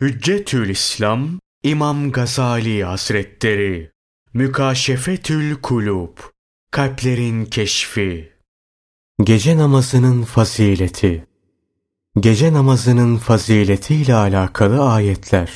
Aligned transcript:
Hüccetül 0.00 0.68
İslam 0.68 1.28
İmam 1.62 2.12
Gazali 2.12 2.84
Hazretleri. 2.84 3.90
Mükaşefetül 4.34 5.54
Kulub 5.54 6.18
Kalplerin 6.70 7.44
Keşfi. 7.44 8.32
Gece 9.22 9.56
namazının 9.56 10.22
fazileti. 10.22 11.26
Gece 12.20 12.52
namazının 12.52 13.16
fazileti 13.16 13.94
ile 13.94 14.14
alakalı 14.14 14.90
ayetler. 14.90 15.52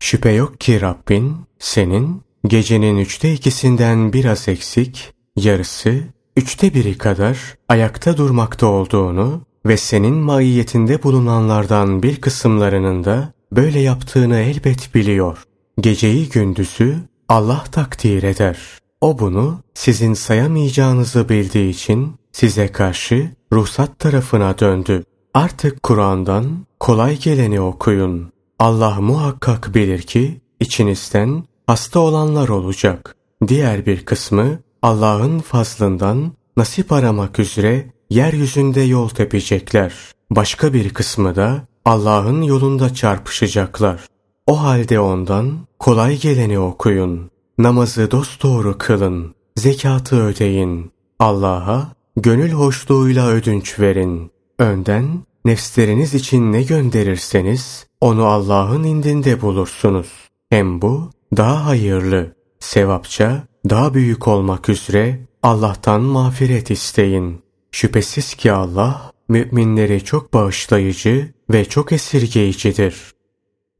Şüphe 0.00 0.32
yok 0.32 0.60
ki 0.60 0.80
Rabbin 0.80 1.36
senin 1.58 2.22
gecenin 2.46 2.98
üçte 2.98 3.32
ikisinden 3.32 4.12
biraz 4.12 4.48
eksik, 4.48 5.14
yarısı, 5.36 6.04
üçte 6.36 6.74
biri 6.74 6.98
kadar 6.98 7.38
ayakta 7.68 8.16
durmakta 8.16 8.66
olduğunu 8.66 9.46
ve 9.66 9.76
senin 9.76 10.14
maiyetinde 10.14 11.02
bulunanlardan 11.02 12.02
bir 12.02 12.20
kısımlarının 12.20 13.04
da 13.04 13.35
böyle 13.56 13.80
yaptığını 13.80 14.36
elbet 14.38 14.94
biliyor. 14.94 15.42
Geceyi 15.80 16.28
gündüzü 16.28 16.96
Allah 17.28 17.64
takdir 17.72 18.22
eder. 18.22 18.58
O 19.00 19.18
bunu 19.18 19.60
sizin 19.74 20.14
sayamayacağınızı 20.14 21.28
bildiği 21.28 21.70
için 21.70 22.14
size 22.32 22.72
karşı 22.72 23.30
ruhsat 23.52 23.98
tarafına 23.98 24.58
döndü. 24.58 25.04
Artık 25.34 25.82
Kur'an'dan 25.82 26.66
kolay 26.80 27.18
geleni 27.18 27.60
okuyun. 27.60 28.32
Allah 28.58 29.00
muhakkak 29.00 29.74
bilir 29.74 30.02
ki 30.02 30.40
içinizden 30.60 31.44
hasta 31.66 32.00
olanlar 32.00 32.48
olacak. 32.48 33.16
Diğer 33.48 33.86
bir 33.86 34.04
kısmı 34.04 34.58
Allah'ın 34.82 35.38
fazlından 35.38 36.32
nasip 36.56 36.92
aramak 36.92 37.38
üzere 37.38 37.86
yeryüzünde 38.10 38.80
yol 38.80 39.08
tepecekler. 39.08 39.92
Başka 40.30 40.72
bir 40.72 40.94
kısmı 40.94 41.36
da 41.36 41.62
Allah'ın 41.86 42.42
yolunda 42.42 42.94
çarpışacaklar. 42.94 44.06
O 44.46 44.62
halde 44.62 45.00
ondan 45.00 45.58
kolay 45.78 46.16
geleni 46.18 46.58
okuyun. 46.58 47.30
Namazı 47.58 48.10
dosdoğru 48.10 48.78
kılın. 48.78 49.34
Zekatı 49.56 50.22
ödeyin. 50.22 50.92
Allah'a 51.18 51.92
gönül 52.16 52.52
hoşluğuyla 52.52 53.28
ödünç 53.28 53.80
verin. 53.80 54.30
Önden 54.58 55.22
nefsleriniz 55.44 56.14
için 56.14 56.52
ne 56.52 56.62
gönderirseniz 56.62 57.86
onu 58.00 58.26
Allah'ın 58.26 58.84
indinde 58.84 59.40
bulursunuz. 59.40 60.08
Hem 60.50 60.82
bu 60.82 61.10
daha 61.36 61.66
hayırlı, 61.66 62.34
sevapça 62.60 63.42
daha 63.70 63.94
büyük 63.94 64.28
olmak 64.28 64.68
üzere 64.68 65.20
Allah'tan 65.42 66.00
mağfiret 66.00 66.70
isteyin. 66.70 67.42
Şüphesiz 67.70 68.34
ki 68.34 68.52
Allah 68.52 69.12
müminleri 69.28 70.04
çok 70.04 70.34
bağışlayıcı 70.34 71.32
ve 71.50 71.64
çok 71.64 71.92
esirgeyicidir. 71.92 73.14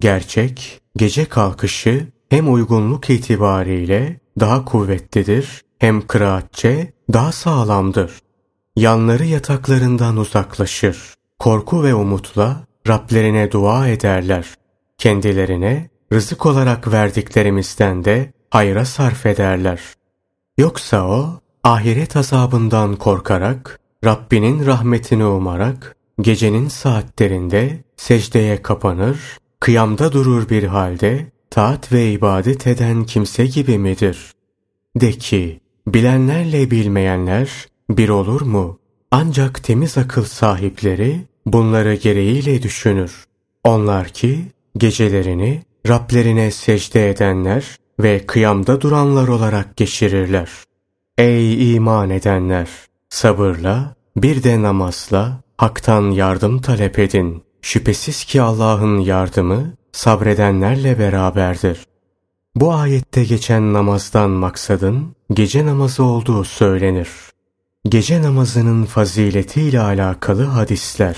Gerçek, 0.00 0.80
gece 0.97 1.25
kalkışı 1.25 2.06
hem 2.28 2.55
uygunluk 2.55 3.11
itibariyle 3.11 4.20
daha 4.41 4.64
kuvvetlidir 4.64 5.62
hem 5.78 6.06
kıraatçe 6.06 6.92
daha 7.12 7.33
sağlamdır. 7.33 8.12
Yanları 8.77 9.25
yataklarından 9.25 10.16
uzaklaşır. 10.16 11.14
Korku 11.38 11.84
ve 11.84 11.94
umutla 11.94 12.66
Rablerine 12.88 13.53
dua 13.53 13.88
ederler. 13.88 14.55
Kendilerine 14.98 15.91
rızık 16.12 16.47
olarak 16.47 16.92
verdiklerimizden 16.92 18.05
de 18.05 18.33
hayra 18.50 18.84
sarf 18.84 19.27
ederler. 19.27 19.81
Yoksa 20.58 21.08
o 21.08 21.41
ahiret 21.64 22.16
azabından 22.16 22.97
korkarak 22.97 23.81
Rabbinin 24.05 24.66
rahmetini 24.66 25.25
umarak 25.25 25.97
gecenin 26.20 26.69
saatlerinde 26.69 27.84
secdeye 27.97 28.62
kapanır, 28.62 29.38
kıyamda 29.61 30.12
durur 30.12 30.48
bir 30.48 30.64
halde 30.64 31.27
taat 31.50 31.92
ve 31.92 32.12
ibadet 32.12 32.66
eden 32.66 33.05
kimse 33.05 33.47
gibi 33.47 33.78
midir? 33.78 34.33
De 34.97 35.12
ki, 35.12 35.61
bilenlerle 35.86 36.70
bilmeyenler 36.70 37.50
bir 37.91 38.09
olur 38.09 38.41
mu? 38.41 38.78
Ancak 39.10 39.65
temiz 39.65 39.98
akıl 39.98 40.25
sahipleri 40.25 41.21
bunları 41.47 41.94
gereğiyle 41.94 42.62
düşünür. 42.62 43.25
Onlar 43.65 44.09
ki 44.09 44.44
gecelerini 44.76 45.62
Rablerine 45.88 46.50
secde 46.50 47.10
edenler 47.10 47.76
ve 48.00 48.26
kıyamda 48.26 48.81
duranlar 48.81 49.28
olarak 49.28 49.76
geçirirler. 49.76 50.50
Ey 51.19 51.75
iman 51.75 52.10
edenler! 52.10 52.69
Sabırla, 53.16 53.94
bir 54.16 54.43
de 54.43 54.62
namazla 54.62 55.41
haktan 55.56 56.10
yardım 56.10 56.60
talep 56.60 56.99
edin. 56.99 57.43
Şüphesiz 57.62 58.25
ki 58.25 58.43
Allah'ın 58.43 58.99
yardımı 58.99 59.75
sabredenlerle 59.93 60.99
beraberdir. 60.99 61.87
Bu 62.54 62.75
ayette 62.75 63.25
geçen 63.25 63.72
namazdan 63.72 64.31
maksadın 64.31 65.15
gece 65.32 65.66
namazı 65.66 66.04
olduğu 66.04 66.44
söylenir. 66.44 67.09
Gece 67.88 68.22
namazının 68.22 68.84
faziletiyle 68.84 69.81
alakalı 69.81 70.44
hadisler. 70.44 71.16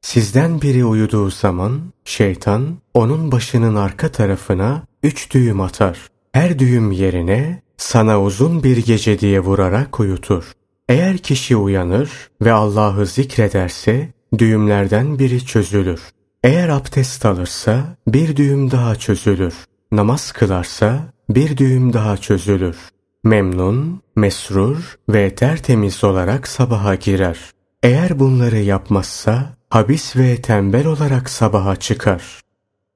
Sizden 0.00 0.62
biri 0.62 0.84
uyuduğu 0.84 1.30
zaman 1.30 1.80
şeytan 2.04 2.78
onun 2.94 3.32
başının 3.32 3.74
arka 3.74 4.12
tarafına 4.12 4.82
üç 5.02 5.30
düğüm 5.30 5.60
atar. 5.60 5.98
Her 6.32 6.58
düğüm 6.58 6.92
yerine 6.92 7.62
sana 7.76 8.22
uzun 8.22 8.62
bir 8.62 8.76
gece 8.76 9.18
diye 9.18 9.40
vurarak 9.40 10.00
uyutur. 10.00 10.44
Eğer 10.88 11.18
kişi 11.18 11.56
uyanır 11.56 12.10
ve 12.42 12.52
Allah'ı 12.52 13.06
zikrederse 13.06 14.12
düğümlerden 14.38 15.18
biri 15.18 15.46
çözülür. 15.46 16.00
Eğer 16.42 16.68
abdest 16.68 17.26
alırsa 17.26 17.96
bir 18.06 18.36
düğüm 18.36 18.70
daha 18.70 18.96
çözülür. 18.96 19.54
Namaz 19.92 20.32
kılarsa 20.32 21.12
bir 21.28 21.56
düğüm 21.56 21.92
daha 21.92 22.16
çözülür. 22.16 22.76
Memnun, 23.24 24.02
mesrur 24.16 24.98
ve 25.08 25.34
tertemiz 25.34 26.04
olarak 26.04 26.48
sabaha 26.48 26.94
girer. 26.94 27.38
Eğer 27.82 28.18
bunları 28.18 28.58
yapmazsa 28.58 29.56
habis 29.70 30.16
ve 30.16 30.42
tembel 30.42 30.86
olarak 30.86 31.30
sabaha 31.30 31.76
çıkar. 31.76 32.40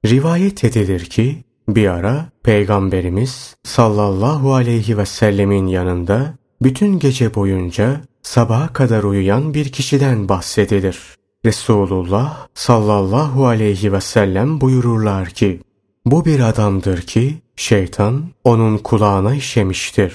Rivayet 0.05 0.63
edilir 0.63 1.05
ki 1.05 1.43
bir 1.67 1.87
ara 1.87 2.29
Peygamberimiz 2.43 3.55
sallallahu 3.63 4.53
aleyhi 4.53 4.97
ve 4.97 5.05
sellemin 5.05 5.67
yanında 5.67 6.38
bütün 6.61 6.99
gece 6.99 7.35
boyunca 7.35 8.01
sabaha 8.23 8.73
kadar 8.73 9.03
uyuyan 9.03 9.53
bir 9.53 9.71
kişiden 9.71 10.29
bahsedilir. 10.29 10.99
Resulullah 11.45 12.47
sallallahu 12.53 13.47
aleyhi 13.47 13.93
ve 13.93 14.01
sellem 14.01 14.61
buyururlar 14.61 15.29
ki, 15.29 15.59
bu 16.05 16.25
bir 16.25 16.39
adamdır 16.39 17.01
ki 17.01 17.37
şeytan 17.55 18.23
onun 18.43 18.77
kulağına 18.77 19.35
işemiştir. 19.35 20.13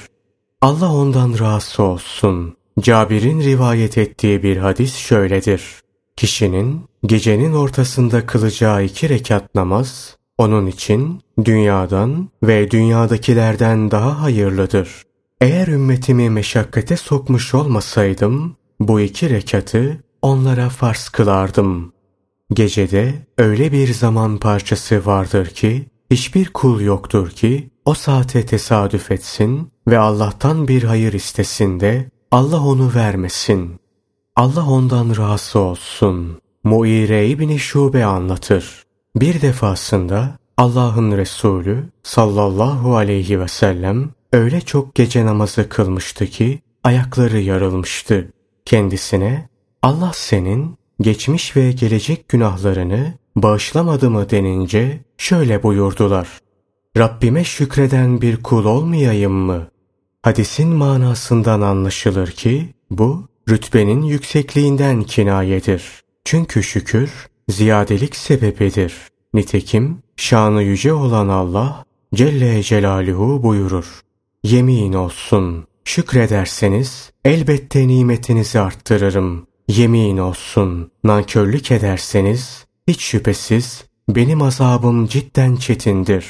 Allah 0.60 0.94
ondan 0.94 1.38
razı 1.38 1.82
olsun. 1.82 2.56
Cabir'in 2.80 3.40
rivayet 3.40 3.98
ettiği 3.98 4.42
bir 4.42 4.56
hadis 4.56 4.96
şöyledir. 4.96 5.62
Kişinin 6.16 6.84
gecenin 7.06 7.52
ortasında 7.52 8.26
kılacağı 8.26 8.84
iki 8.84 9.08
rekat 9.08 9.54
namaz, 9.54 10.16
onun 10.38 10.66
için 10.66 11.20
dünyadan 11.44 12.28
ve 12.42 12.70
dünyadakilerden 12.70 13.90
daha 13.90 14.22
hayırlıdır. 14.22 15.04
Eğer 15.44 15.66
ümmetimi 15.66 16.30
meşakkate 16.30 16.96
sokmuş 16.96 17.54
olmasaydım, 17.54 18.56
bu 18.80 19.00
iki 19.00 19.30
rekatı 19.30 20.04
onlara 20.22 20.68
farz 20.68 21.08
kılardım. 21.08 21.92
Gecede 22.52 23.14
öyle 23.38 23.72
bir 23.72 23.94
zaman 23.94 24.38
parçası 24.38 25.06
vardır 25.06 25.46
ki, 25.46 25.86
hiçbir 26.10 26.46
kul 26.46 26.80
yoktur 26.80 27.30
ki, 27.30 27.70
o 27.84 27.94
saate 27.94 28.46
tesadüf 28.46 29.10
etsin 29.10 29.70
ve 29.88 29.98
Allah'tan 29.98 30.68
bir 30.68 30.82
hayır 30.82 31.12
istesin 31.12 31.80
de, 31.80 32.10
Allah 32.30 32.60
onu 32.60 32.94
vermesin. 32.94 33.80
Allah 34.36 34.66
ondan 34.66 35.16
razı 35.16 35.58
olsun. 35.58 36.40
Muire 36.64 37.28
İbni 37.28 37.58
Şube 37.58 38.04
anlatır. 38.04 38.82
Bir 39.16 39.40
defasında 39.42 40.38
Allah'ın 40.56 41.16
Resulü 41.16 41.84
sallallahu 42.02 42.96
aleyhi 42.96 43.40
ve 43.40 43.48
sellem 43.48 44.10
öyle 44.34 44.60
çok 44.60 44.94
gece 44.94 45.26
namazı 45.26 45.68
kılmıştı 45.68 46.26
ki 46.26 46.60
ayakları 46.84 47.40
yarılmıştı. 47.40 48.32
Kendisine 48.64 49.48
Allah 49.82 50.12
senin 50.14 50.76
geçmiş 51.00 51.56
ve 51.56 51.72
gelecek 51.72 52.28
günahlarını 52.28 53.14
bağışlamadı 53.36 54.10
mı 54.10 54.30
denince 54.30 55.00
şöyle 55.18 55.62
buyurdular. 55.62 56.28
Rabbime 56.96 57.44
şükreden 57.44 58.20
bir 58.20 58.42
kul 58.42 58.64
olmayayım 58.64 59.32
mı? 59.32 59.68
Hadisin 60.22 60.68
manasından 60.68 61.60
anlaşılır 61.60 62.30
ki 62.30 62.74
bu 62.90 63.28
rütbenin 63.48 64.02
yüksekliğinden 64.02 65.02
kinayedir. 65.02 65.82
Çünkü 66.24 66.62
şükür 66.62 67.26
ziyadelik 67.48 68.16
sebebidir. 68.16 68.94
Nitekim 69.34 69.98
şanı 70.16 70.62
yüce 70.62 70.92
olan 70.92 71.28
Allah 71.28 71.84
Celle 72.14 72.62
Celaluhu 72.62 73.42
buyurur. 73.42 74.03
Yemin 74.44 74.92
olsun 74.92 75.66
şükrederseniz 75.84 77.10
elbette 77.24 77.88
nimetinizi 77.88 78.60
arttırırım. 78.60 79.46
Yemin 79.68 80.16
olsun 80.16 80.90
nankörlük 81.04 81.70
ederseniz 81.70 82.66
hiç 82.88 83.04
şüphesiz 83.04 83.84
benim 84.08 84.42
azabım 84.42 85.06
cidden 85.06 85.56
çetindir. 85.56 86.26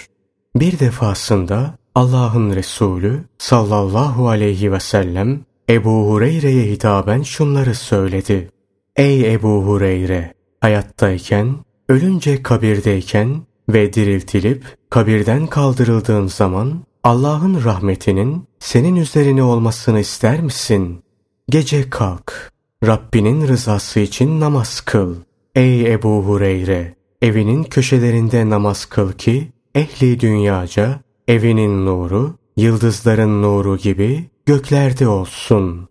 Bir 0.56 0.78
defasında 0.78 1.78
Allah'ın 1.94 2.54
Resulü 2.54 3.24
sallallahu 3.38 4.28
aleyhi 4.28 4.72
ve 4.72 4.80
sellem 4.80 5.40
Ebu 5.70 6.10
Hureyre'ye 6.10 6.72
hitaben 6.72 7.22
şunları 7.22 7.74
söyledi. 7.74 8.50
Ey 8.96 9.34
Ebu 9.34 9.62
Hureyre! 9.62 10.34
Hayattayken, 10.60 11.56
ölünce 11.88 12.42
kabirdeyken 12.42 13.42
ve 13.68 13.92
diriltilip 13.92 14.64
kabirden 14.90 15.46
kaldırıldığın 15.46 16.26
zaman 16.26 16.84
Allah'ın 17.04 17.64
rahmetinin 17.64 18.44
senin 18.58 18.96
üzerine 18.96 19.42
olmasını 19.42 20.00
ister 20.00 20.40
misin? 20.40 21.02
Gece 21.48 21.90
kalk, 21.90 22.52
Rabbinin 22.86 23.48
rızası 23.48 24.00
için 24.00 24.40
namaz 24.40 24.80
kıl. 24.80 25.16
Ey 25.54 25.92
Ebu 25.92 26.24
Hureyre! 26.24 26.94
Evinin 27.22 27.64
köşelerinde 27.64 28.50
namaz 28.50 28.86
kıl 28.86 29.12
ki, 29.12 29.52
ehli 29.74 30.20
dünyaca, 30.20 31.00
evinin 31.28 31.86
nuru, 31.86 32.34
yıldızların 32.56 33.42
nuru 33.42 33.76
gibi 33.76 34.30
göklerde 34.46 35.08
olsun. 35.08 35.88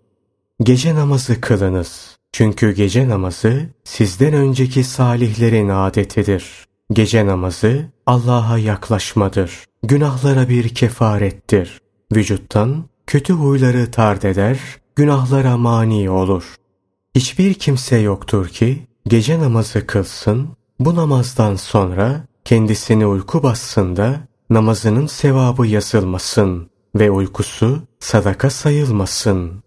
Gece 0.64 0.96
namazı 0.96 1.42
kılınız. 1.42 2.18
Çünkü 2.32 2.72
gece 2.72 3.10
namazı 3.10 3.70
sizden 3.84 4.34
önceki 4.34 4.84
salihlerin 4.84 5.70
adetidir. 5.70 6.66
Gece 6.94 7.26
namazı 7.26 7.86
Allah'a 8.06 8.58
yaklaşmadır. 8.58 9.73
Günahlara 9.84 10.50
bir 10.50 10.70
kefarettir. 10.70 11.82
Vücuttan 12.16 12.84
kötü 13.08 13.34
huyları 13.34 13.92
tard 13.92 14.24
eder, 14.24 14.60
günahlara 14.96 15.58
mani 15.58 16.10
olur. 16.10 16.56
Hiçbir 17.16 17.54
kimse 17.54 17.98
yoktur 17.98 18.48
ki 18.48 18.88
gece 19.08 19.40
namazı 19.40 19.88
kılsın, 19.88 20.50
bu 20.80 20.96
namazdan 20.96 21.56
sonra 21.56 22.26
kendisini 22.46 23.06
uyku 23.06 23.44
bassın 23.44 23.96
da 23.96 24.20
namazının 24.50 25.08
sevabı 25.08 25.68
yazılmasın 25.68 26.70
ve 26.96 27.12
uykusu 27.12 27.82
sadaka 28.00 28.50
sayılmasın. 28.50 29.64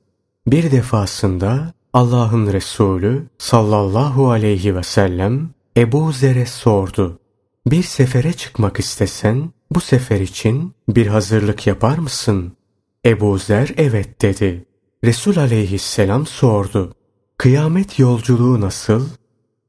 Bir 0.46 0.70
defasında 0.70 1.72
Allah'ın 1.92 2.52
Resulü 2.52 3.26
sallallahu 3.38 4.30
aleyhi 4.30 4.76
ve 4.76 4.82
sellem 4.82 5.50
Ebu 5.76 6.12
Zer'e 6.12 6.46
sordu. 6.46 7.18
Bir 7.66 7.82
sefere 7.82 8.32
çıkmak 8.32 8.78
istesen 8.78 9.50
bu 9.70 9.80
sefer 9.80 10.20
için 10.20 10.74
bir 10.88 11.06
hazırlık 11.06 11.66
yapar 11.66 11.98
mısın? 11.98 12.52
Ebu 13.06 13.38
Zer 13.38 13.74
evet 13.76 14.22
dedi. 14.22 14.64
Resul 15.04 15.36
aleyhisselam 15.36 16.26
sordu. 16.26 16.94
Kıyamet 17.38 17.98
yolculuğu 17.98 18.60
nasıl? 18.60 19.08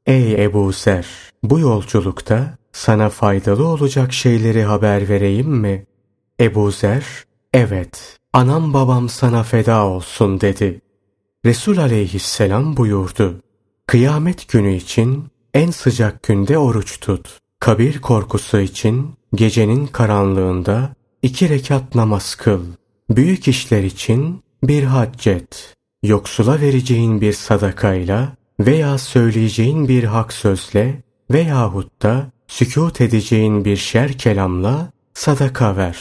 Ey 0.06 0.44
Ebu 0.44 0.72
Zer! 0.72 1.06
Bu 1.42 1.58
yolculukta 1.60 2.58
sana 2.72 3.08
faydalı 3.08 3.66
olacak 3.66 4.12
şeyleri 4.12 4.62
haber 4.62 5.08
vereyim 5.08 5.48
mi? 5.48 5.86
Ebu 6.40 6.70
Zer, 6.70 7.04
evet, 7.52 8.18
anam 8.32 8.74
babam 8.74 9.08
sana 9.08 9.42
feda 9.42 9.84
olsun 9.84 10.40
dedi. 10.40 10.80
Resul 11.44 11.78
aleyhisselam 11.78 12.76
buyurdu. 12.76 13.42
Kıyamet 13.86 14.48
günü 14.48 14.74
için 14.74 15.24
en 15.54 15.70
sıcak 15.70 16.22
günde 16.22 16.58
oruç 16.58 17.00
tut. 17.00 17.38
Kabir 17.60 18.00
korkusu 18.00 18.60
için 18.60 19.10
gecenin 19.34 19.86
karanlığında 19.86 20.94
iki 21.22 21.48
rekat 21.48 21.94
namaz 21.94 22.34
kıl. 22.34 22.60
Büyük 23.10 23.48
işler 23.48 23.82
için 23.82 24.42
bir 24.62 24.82
haccet. 24.82 25.74
Yoksula 26.02 26.60
vereceğin 26.60 27.20
bir 27.20 27.32
sadakayla 27.32 28.32
veya 28.60 28.98
söyleyeceğin 28.98 29.88
bir 29.88 30.04
hak 30.04 30.32
sözle 30.32 31.02
veyahut 31.30 32.02
da 32.02 32.30
sükût 32.48 33.00
edeceğin 33.00 33.64
bir 33.64 33.76
şer 33.76 34.12
kelamla 34.12 34.90
sadaka 35.14 35.76
ver. 35.76 35.98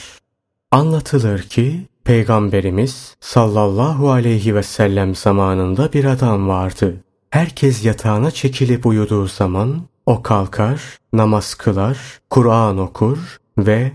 Anlatılır 0.72 1.44
ki 1.44 1.88
Peygamberimiz 2.04 3.16
sallallahu 3.20 4.12
aleyhi 4.12 4.56
ve 4.56 4.64
sellem 4.64 5.16
zamanında 5.16 5.94
bir 5.94 6.06
adam 6.06 6.48
vardı. 6.48 7.04
Herkes 7.30 7.86
yatağına 7.86 8.32
çekilip 8.32 8.86
uyuduğu 8.86 9.28
zaman 9.28 9.82
o 10.08 10.24
kalkar, 10.24 10.98
namaz 11.14 11.56
kılar, 11.56 11.98
Kur'an 12.30 12.78
okur 12.78 13.18
ve 13.58 13.92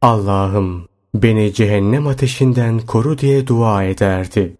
Allah'ım 0.00 0.88
beni 1.14 1.54
cehennem 1.54 2.06
ateşinden 2.06 2.78
koru 2.78 3.18
diye 3.18 3.46
dua 3.46 3.84
ederdi. 3.84 4.56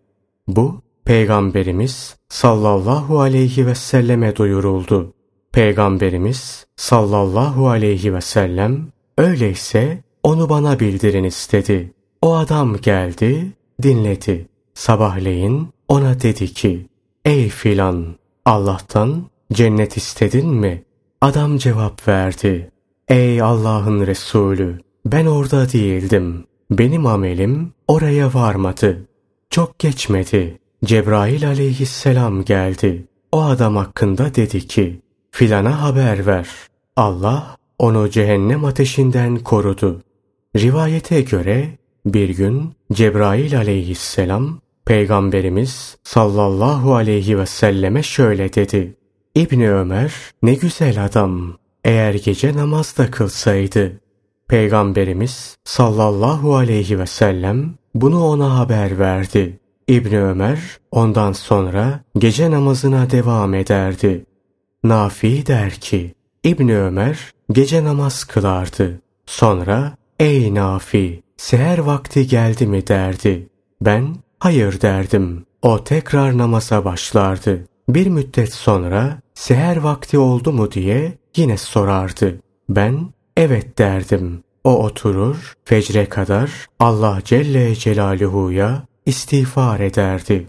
Bu 0.48 0.80
Peygamberimiz 1.04 2.16
sallallahu 2.28 3.20
aleyhi 3.20 3.66
ve 3.66 3.74
selleme 3.74 4.36
duyuruldu. 4.36 5.14
Peygamberimiz 5.52 6.66
sallallahu 6.76 7.68
aleyhi 7.68 8.14
ve 8.14 8.20
sellem 8.20 8.86
öyleyse 9.18 10.02
onu 10.22 10.48
bana 10.48 10.80
bildirin 10.80 11.24
istedi. 11.24 11.92
O 12.22 12.34
adam 12.34 12.76
geldi, 12.76 13.52
dinledi. 13.82 14.48
Sabahleyin 14.74 15.68
ona 15.88 16.20
dedi 16.20 16.54
ki, 16.54 16.86
Ey 17.24 17.48
filan, 17.48 18.06
Allah'tan 18.44 19.24
cennet 19.52 19.96
istedin 19.96 20.48
mi? 20.48 20.84
Adam 21.22 21.58
cevap 21.58 22.08
verdi. 22.08 22.70
Ey 23.08 23.42
Allah'ın 23.42 24.06
Resulü, 24.06 24.78
ben 25.06 25.26
orada 25.26 25.72
değildim. 25.72 26.44
Benim 26.70 27.06
amelim 27.06 27.72
oraya 27.88 28.34
varmadı. 28.34 29.06
Çok 29.50 29.78
geçmedi. 29.78 30.58
Cebrail 30.84 31.48
aleyhisselam 31.48 32.44
geldi. 32.44 33.06
O 33.32 33.42
adam 33.42 33.76
hakkında 33.76 34.34
dedi 34.34 34.66
ki, 34.66 35.00
filana 35.30 35.82
haber 35.82 36.26
ver. 36.26 36.48
Allah 36.96 37.56
onu 37.78 38.10
cehennem 38.10 38.64
ateşinden 38.64 39.36
korudu. 39.36 40.02
Rivayete 40.56 41.20
göre 41.20 41.68
bir 42.06 42.28
gün 42.28 42.72
Cebrail 42.92 43.56
aleyhisselam 43.56 44.60
Peygamberimiz 44.84 45.96
sallallahu 46.04 46.94
aleyhi 46.94 47.38
ve 47.38 47.46
selleme 47.46 48.02
şöyle 48.02 48.54
dedi. 48.54 48.96
İbni 49.34 49.72
Ömer 49.72 50.14
ne 50.42 50.54
güzel 50.54 51.04
adam. 51.04 51.58
Eğer 51.84 52.14
gece 52.14 52.56
namaz 52.56 52.98
da 52.98 53.10
kılsaydı. 53.10 54.00
Peygamberimiz 54.48 55.56
sallallahu 55.64 56.56
aleyhi 56.56 56.98
ve 56.98 57.06
sellem 57.06 57.74
bunu 57.94 58.24
ona 58.24 58.58
haber 58.58 58.98
verdi. 58.98 59.60
İbni 59.88 60.22
Ömer 60.22 60.58
ondan 60.90 61.32
sonra 61.32 62.00
gece 62.18 62.50
namazına 62.50 63.10
devam 63.10 63.54
ederdi. 63.54 64.26
Nafi 64.84 65.46
der 65.46 65.70
ki, 65.70 66.14
İbni 66.44 66.78
Ömer 66.78 67.32
gece 67.52 67.84
namaz 67.84 68.24
kılardı. 68.24 69.00
Sonra 69.26 69.96
ey 70.20 70.54
Nafi 70.54 71.22
seher 71.36 71.78
vakti 71.78 72.26
geldi 72.26 72.66
mi 72.66 72.86
derdi. 72.86 73.48
Ben 73.80 74.16
hayır 74.38 74.80
derdim. 74.80 75.46
O 75.62 75.84
tekrar 75.84 76.38
namaza 76.38 76.84
başlardı. 76.84 77.66
Bir 77.88 78.06
müddet 78.06 78.52
sonra 78.52 79.21
seher 79.34 79.76
vakti 79.76 80.18
oldu 80.18 80.52
mu 80.52 80.72
diye 80.72 81.18
yine 81.36 81.56
sorardı. 81.56 82.40
Ben 82.68 83.08
evet 83.36 83.78
derdim. 83.78 84.44
O 84.64 84.84
oturur 84.84 85.54
fecre 85.64 86.08
kadar 86.08 86.50
Allah 86.78 87.18
Celle 87.24 87.74
Celaluhu'ya 87.74 88.82
istiğfar 89.06 89.80
ederdi. 89.80 90.46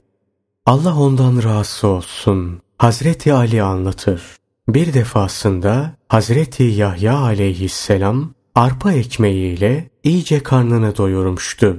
Allah 0.65 0.99
ondan 0.99 1.43
razı 1.43 1.87
olsun. 1.87 2.61
Hazreti 2.77 3.33
Ali 3.33 3.63
anlatır. 3.63 4.21
Bir 4.67 4.93
defasında 4.93 5.95
Hazreti 6.07 6.63
Yahya 6.63 7.17
aleyhisselam 7.17 8.33
arpa 8.55 8.93
ekmeğiyle 8.93 9.89
iyice 10.03 10.43
karnını 10.43 10.97
doyurmuştu. 10.97 11.77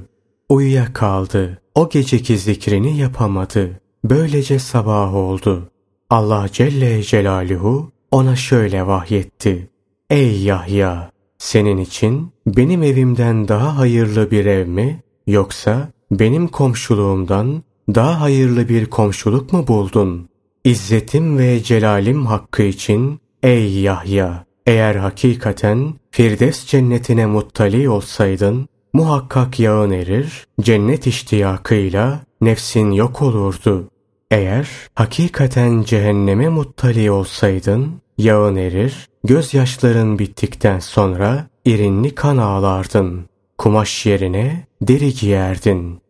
Uyuya 0.49 0.93
kaldı. 0.93 1.59
O 1.75 1.89
geceki 1.89 2.39
zikrini 2.39 2.99
yapamadı. 2.99 3.81
Böylece 4.05 4.59
sabah 4.59 5.15
oldu. 5.15 5.69
Allah 6.11 6.47
Celle 6.53 7.03
Celaluhu 7.03 7.93
ona 8.11 8.37
şöyle 8.37 8.87
vahyetti. 8.87 9.71
Ey 10.11 10.43
Yahya! 10.43 11.11
Senin 11.39 11.79
için 11.79 12.33
benim 12.47 12.83
evimden 12.83 13.49
daha 13.49 13.79
hayırlı 13.79 14.31
bir 14.31 14.47
ev 14.47 14.67
mi 14.69 15.03
yoksa 15.27 15.89
benim 16.11 16.49
komşuluğumdan 16.49 17.63
daha 17.95 18.21
hayırlı 18.21 18.69
bir 18.69 18.87
komşuluk 18.87 19.53
mu 19.53 19.69
buldun? 19.69 20.29
İzzetim 20.65 21.39
ve 21.39 21.63
celalim 21.63 22.27
hakkı 22.27 22.63
için 22.63 23.21
ey 23.43 23.81
Yahya! 23.81 24.45
Eğer 24.67 24.95
hakikaten 24.95 25.95
Firdevs 26.11 26.67
cennetine 26.67 27.27
muttali 27.27 27.89
olsaydın, 27.89 28.69
muhakkak 28.93 29.61
yağın 29.61 29.91
erir, 29.91 30.47
cennet 30.61 31.07
iştiyakıyla 31.07 32.21
nefsin 32.41 32.91
yok 32.91 33.23
olurdu. 33.23 33.89
Eğer 34.35 34.69
hakikaten 34.95 35.83
cehenneme 35.83 36.49
muttali 36.49 37.11
olsaydın, 37.11 38.01
yağın 38.19 38.57
erir, 38.57 39.09
gözyaşların 39.25 40.19
bittikten 40.19 40.79
sonra 40.79 41.47
irinli 41.65 42.15
kan 42.15 42.37
ağlardın. 42.37 43.29
Kumaş 43.59 44.07
yerine 44.07 44.67
deri 44.83 45.15
giyerdin. 45.15 46.01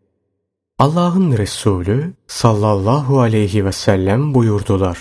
Allah'ın 0.78 1.36
Resulü 1.38 2.12
sallallahu 2.26 3.20
aleyhi 3.20 3.64
ve 3.64 3.72
sellem 3.72 4.34
buyurdular. 4.34 4.98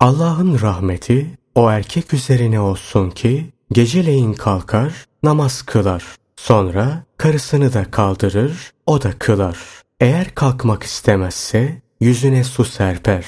Allah'ın 0.00 0.60
rahmeti 0.60 1.26
o 1.54 1.70
erkek 1.70 2.14
üzerine 2.14 2.60
olsun 2.60 3.10
ki 3.10 3.46
geceleyin 3.72 4.32
kalkar, 4.32 5.04
namaz 5.22 5.62
kılar. 5.62 6.04
Sonra 6.36 7.04
karısını 7.16 7.72
da 7.72 7.90
kaldırır, 7.90 8.72
o 8.86 9.02
da 9.02 9.12
kılar. 9.18 9.58
Eğer 10.00 10.34
kalkmak 10.34 10.82
istemezse 10.82 11.82
yüzüne 12.00 12.44
su 12.44 12.64
serper. 12.64 13.26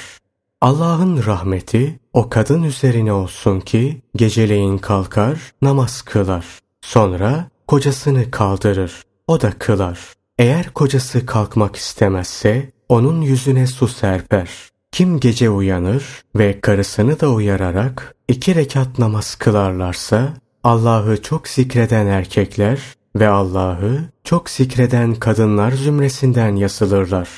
Allah'ın 0.61 1.25
rahmeti 1.26 2.00
o 2.12 2.29
kadın 2.29 2.62
üzerine 2.62 3.12
olsun 3.12 3.61
ki 3.61 4.02
geceleyin 4.17 4.79
kalkar, 4.79 5.52
namaz 5.62 6.02
kılar. 6.02 6.47
Sonra 6.81 7.49
kocasını 7.69 8.31
kaldırır, 8.31 9.02
o 9.26 9.41
da 9.41 9.52
kılar. 9.59 9.99
Eğer 10.38 10.71
kocası 10.71 11.26
kalkmak 11.26 11.76
istemezse 11.76 12.71
onun 12.88 13.21
yüzüne 13.21 13.67
su 13.67 13.88
serper. 13.88 14.50
Kim 14.93 15.21
gece 15.21 15.50
uyanır 15.50 16.05
ve 16.37 16.61
karısını 16.61 17.21
da 17.21 17.31
uyararak 17.31 18.14
iki 18.29 18.55
rekat 18.55 18.99
namaz 18.99 19.35
kılarlarsa 19.35 20.35
Allah'ı 20.64 21.23
çok 21.23 21.49
zikreden 21.49 22.07
erkekler 22.07 22.81
ve 23.17 23.29
Allah'ı 23.29 23.99
çok 24.25 24.50
zikreden 24.50 25.14
kadınlar 25.14 25.73
zümresinden 25.73 26.57
yazılırlar. 26.57 27.29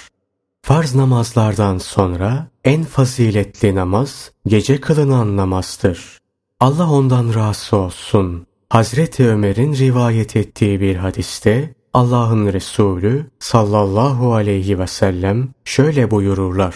Farz 0.64 0.94
namazlardan 0.94 1.78
sonra 1.78 2.46
en 2.64 2.84
faziletli 2.84 3.74
namaz 3.74 4.30
gece 4.46 4.80
kılınan 4.80 5.36
namazdır. 5.36 6.18
Allah 6.60 6.90
ondan 6.90 7.34
razı 7.34 7.76
olsun. 7.76 8.46
Hazreti 8.70 9.28
Ömer'in 9.28 9.74
rivayet 9.74 10.36
ettiği 10.36 10.80
bir 10.80 10.96
hadiste 10.96 11.74
Allah'ın 11.94 12.52
Resulü 12.52 13.30
sallallahu 13.38 14.34
aleyhi 14.34 14.78
ve 14.78 14.86
sellem 14.86 15.48
şöyle 15.64 16.10
buyururlar. 16.10 16.74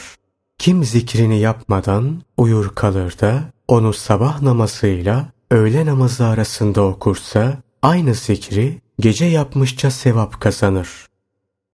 Kim 0.58 0.84
zikrini 0.84 1.40
yapmadan 1.40 2.22
uyur 2.36 2.74
kalır 2.74 3.14
da 3.20 3.42
onu 3.68 3.92
sabah 3.92 4.42
namazıyla 4.42 5.32
öğle 5.50 5.86
namazı 5.86 6.26
arasında 6.26 6.82
okursa 6.82 7.56
aynı 7.82 8.14
zikri 8.14 8.80
gece 9.00 9.24
yapmışça 9.24 9.90
sevap 9.90 10.40
kazanır. 10.40 11.07